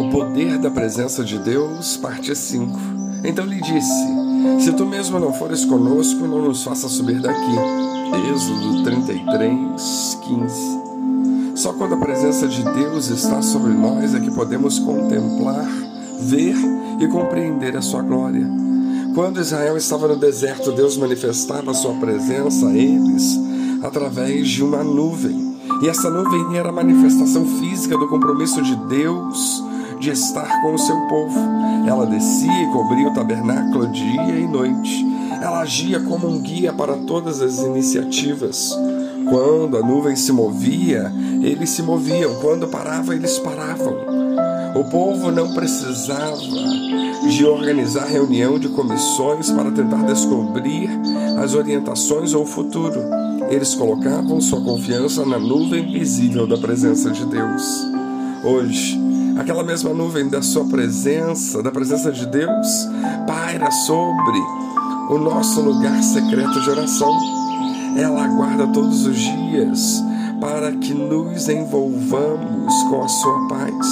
[0.00, 2.74] O poder da presença de Deus, parte 5.
[3.22, 4.06] Então lhe disse:
[4.58, 7.54] Se tu mesmo não fores conosco, não nos faça subir daqui.
[8.32, 10.80] Êxodo 33, 15.
[11.54, 15.68] Só quando a presença de Deus está sobre nós é que podemos contemplar,
[16.18, 16.56] ver
[16.98, 18.48] e compreender a sua glória.
[19.14, 23.38] Quando Israel estava no deserto, Deus manifestava a sua presença a eles
[23.82, 25.58] através de uma nuvem.
[25.82, 29.68] E essa nuvem era a manifestação física do compromisso de Deus
[30.00, 31.38] de estar com o seu povo.
[31.86, 35.06] Ela descia e cobria o tabernáculo dia e noite.
[35.40, 38.76] Ela agia como um guia para todas as iniciativas.
[39.28, 42.34] Quando a nuvem se movia, eles se moviam.
[42.40, 43.94] Quando parava, eles paravam.
[44.74, 46.40] O povo não precisava
[47.28, 50.88] de organizar reunião de comissões para tentar descobrir
[51.38, 53.00] as orientações ou o futuro.
[53.50, 57.84] Eles colocavam sua confiança na nuvem visível da presença de Deus.
[58.44, 59.09] Hoje,
[59.40, 62.88] aquela mesma nuvem da sua presença, da presença de Deus,
[63.26, 64.38] paira sobre
[65.08, 67.10] o nosso lugar secreto de oração.
[67.96, 70.04] Ela aguarda todos os dias
[70.40, 73.86] para que nos envolvamos com a sua paz.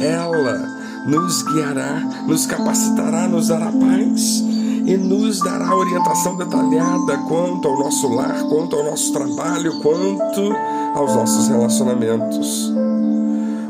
[0.00, 0.68] Ela
[1.06, 4.44] nos guiará, nos capacitará, nos dará paz
[4.86, 10.54] e nos dará orientação detalhada quanto ao nosso lar, quanto ao nosso trabalho, quanto
[10.94, 12.72] aos nossos relacionamentos.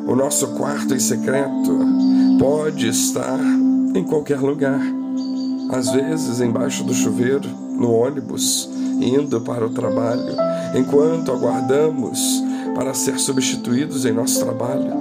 [0.08, 1.78] O nosso quarto em secreto
[2.38, 3.38] pode estar
[3.94, 4.80] em qualquer lugar.
[5.70, 7.46] Às vezes embaixo do chuveiro,
[7.78, 8.70] no ônibus,
[9.02, 10.34] indo para o trabalho,
[10.74, 12.42] enquanto aguardamos
[12.74, 14.94] para ser substituídos em nosso trabalho,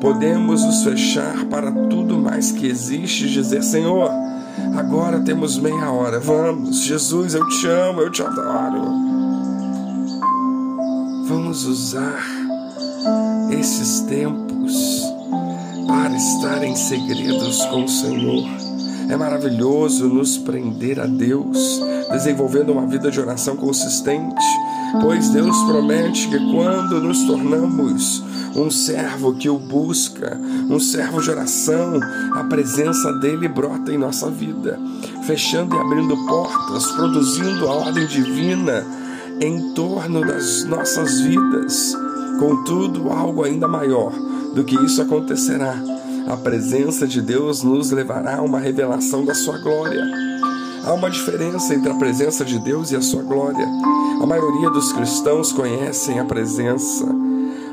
[0.00, 4.10] podemos nos fechar para tudo mais que existe e dizer: Senhor,
[4.78, 8.80] agora temos meia hora, vamos, Jesus, eu te amo, eu te adoro.
[11.28, 12.24] Vamos usar
[13.50, 14.53] esses tempos
[16.16, 18.44] estar em segredos com o Senhor.
[19.08, 24.44] É maravilhoso nos prender a Deus, desenvolvendo uma vida de oração consistente,
[25.00, 28.22] pois Deus promete que quando nos tornamos
[28.56, 30.38] um servo que o busca,
[30.70, 31.98] um servo de oração,
[32.34, 34.78] a presença dele brota em nossa vida,
[35.26, 38.86] fechando e abrindo portas, produzindo a ordem divina
[39.40, 41.94] em torno das nossas vidas.
[42.38, 44.12] Contudo, algo ainda maior
[44.54, 45.93] do que isso acontecerá.
[46.26, 50.02] A presença de Deus nos levará a uma revelação da sua glória.
[50.82, 53.66] Há uma diferença entre a presença de Deus e a sua glória.
[54.22, 57.06] A maioria dos cristãos conhecem a presença,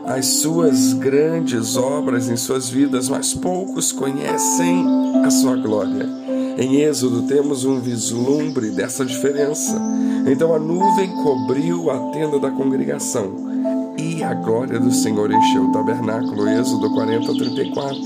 [0.05, 4.85] as suas grandes obras em suas vidas, mas poucos conhecem
[5.25, 6.09] a sua glória.
[6.57, 9.81] Em Êxodo temos um vislumbre dessa diferença.
[10.29, 13.51] Então a nuvem cobriu a tenda da congregação
[13.97, 16.47] e a glória do Senhor encheu o tabernáculo.
[16.47, 17.99] Êxodo 40, 34.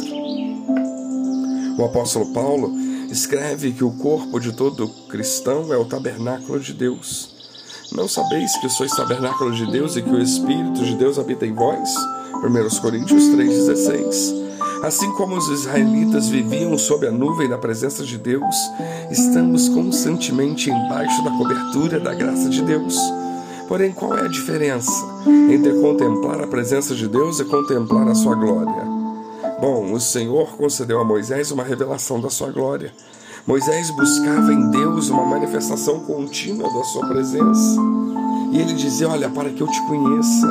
[1.77, 2.71] O apóstolo Paulo
[3.09, 7.33] escreve que o corpo de todo cristão é o tabernáculo de Deus.
[7.91, 11.53] Não sabeis que sois tabernáculo de Deus e que o Espírito de Deus habita em
[11.53, 11.93] vós?
[12.43, 14.45] 1 Coríntios 3,16.
[14.83, 18.55] Assim como os israelitas viviam sob a nuvem da presença de Deus,
[19.09, 22.95] estamos constantemente embaixo da cobertura da graça de Deus.
[23.67, 24.91] Porém, qual é a diferença
[25.49, 28.85] entre contemplar a presença de Deus e contemplar a sua glória?
[29.59, 32.93] Bom, o Senhor concedeu a Moisés uma revelação da sua glória.
[33.47, 37.79] Moisés buscava em Deus uma manifestação contínua da sua presença.
[38.51, 40.47] E ele dizia: Olha, para que eu te conheça.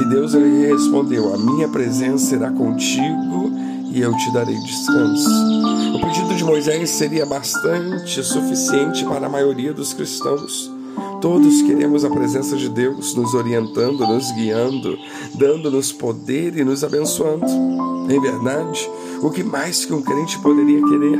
[0.00, 3.50] E Deus lhe respondeu: A minha presença será contigo
[3.90, 5.28] e eu te darei descanso.
[5.94, 10.70] O pedido de Moisés seria bastante suficiente para a maioria dos cristãos.
[11.20, 14.98] Todos queremos a presença de Deus nos orientando, nos guiando,
[15.34, 17.44] dando-nos poder e nos abençoando.
[18.08, 18.90] Em verdade,
[19.22, 21.18] o que mais que um crente poderia querer?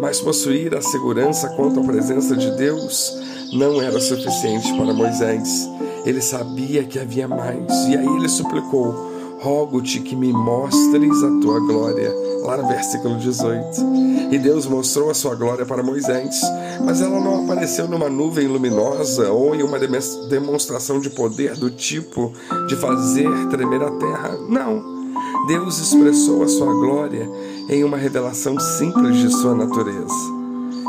[0.00, 3.10] Mas possuir a segurança quanto à presença de Deus
[3.54, 5.66] não era suficiente para Moisés.
[6.04, 11.58] Ele sabia que havia mais, e aí ele suplicou: Rogo-te que me mostres a tua
[11.60, 12.21] glória.
[12.42, 14.32] Lá no versículo 18.
[14.32, 16.40] E Deus mostrou a sua glória para Moisés,
[16.84, 22.32] mas ela não apareceu numa nuvem luminosa ou em uma demonstração de poder do tipo
[22.66, 24.38] de fazer tremer a terra.
[24.48, 25.02] Não.
[25.46, 27.28] Deus expressou a sua glória
[27.68, 30.14] em uma revelação simples de sua natureza.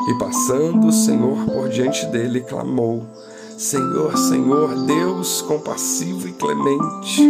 [0.09, 3.05] E passando o Senhor por diante dele, clamou:
[3.57, 7.21] Senhor, Senhor, Deus compassivo e clemente,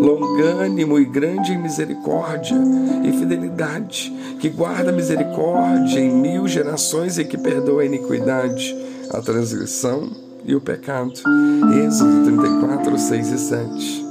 [0.00, 2.56] longânimo e grande em misericórdia
[3.04, 8.76] e fidelidade, que guarda misericórdia em mil gerações e que perdoa a iniquidade,
[9.10, 10.10] a transgressão
[10.44, 11.12] e o pecado.
[11.84, 14.06] Êxodo 34, 6 e 7.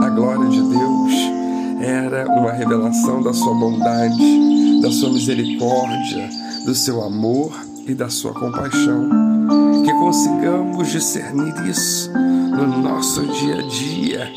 [0.00, 1.36] A glória de Deus
[1.80, 6.28] era uma revelação da sua bondade, da sua misericórdia,
[6.64, 7.52] do seu amor
[7.86, 9.65] e da sua compaixão.
[10.06, 14.32] Consigamos discernir isso no nosso dia a dia.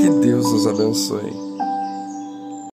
[0.00, 1.45] Que Deus nos abençoe.